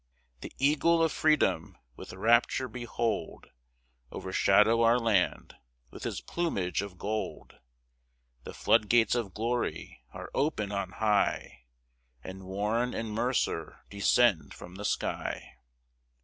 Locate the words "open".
10.33-10.71